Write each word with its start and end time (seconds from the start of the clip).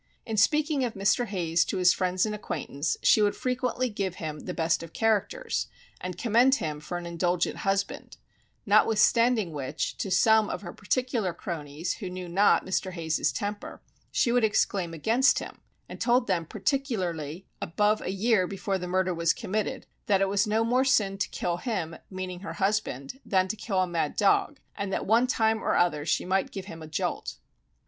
In 0.25 0.35
speaking 0.35 0.83
of 0.83 0.95
Mr. 0.95 1.27
Hayes 1.27 1.63
to 1.65 1.77
his 1.77 1.93
friends 1.93 2.25
and 2.25 2.33
acquaintance 2.33 2.97
she 3.03 3.21
would 3.21 3.35
frequently 3.35 3.87
give 3.87 4.15
him 4.15 4.39
the 4.39 4.51
best 4.55 4.81
of 4.81 4.93
characters, 4.93 5.67
and 6.01 6.17
commend 6.17 6.55
him 6.55 6.79
for 6.79 6.97
an 6.97 7.05
indulgent 7.05 7.57
husband; 7.57 8.17
notwithstanding 8.65 9.51
which, 9.53 9.95
to 9.97 10.09
some 10.09 10.49
of 10.49 10.63
her 10.63 10.73
particular 10.73 11.35
cronies 11.35 11.97
who 11.97 12.09
knew 12.09 12.27
not 12.27 12.65
Mr. 12.65 12.93
Hayes's 12.93 13.31
temper, 13.31 13.79
she 14.11 14.31
would 14.31 14.43
exclaim 14.43 14.95
against 14.95 15.37
him, 15.37 15.59
and 15.87 16.01
told 16.01 16.25
them 16.25 16.47
particularly 16.47 17.45
(above 17.61 18.01
a 18.01 18.09
year 18.09 18.47
before 18.47 18.79
the 18.79 18.87
murder 18.87 19.13
was 19.13 19.33
committed) 19.33 19.85
that 20.07 20.19
it 20.19 20.27
was 20.29 20.47
no 20.47 20.63
more 20.63 20.83
sin 20.83 21.15
to 21.19 21.29
kill 21.29 21.57
him 21.57 21.95
(meaning 22.09 22.39
her 22.39 22.53
husband) 22.53 23.19
than 23.23 23.47
to 23.47 23.55
kill 23.55 23.79
a 23.79 23.85
mad 23.85 24.15
dog, 24.15 24.59
and 24.75 24.91
that 24.91 25.05
one 25.05 25.27
time 25.27 25.63
or 25.63 25.75
other 25.75 26.07
she 26.07 26.25
might 26.25 26.49
give 26.49 26.65
him 26.65 26.81
a 26.81 26.87
jolt. 26.87 27.35